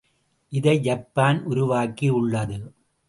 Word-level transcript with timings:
இதை 0.53 0.79
ஜப்பான் 0.79 1.43
உருவாக்கி 1.43 2.09
உள்ளது. 2.09 2.57